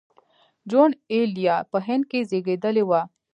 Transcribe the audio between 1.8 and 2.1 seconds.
هند